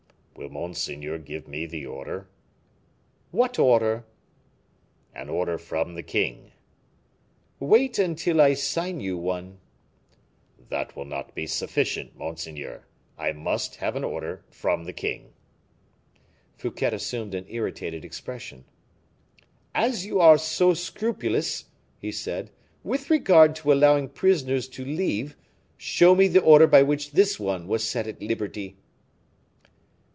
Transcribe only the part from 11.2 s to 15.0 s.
be sufficient, monseigneur. I must have an order from the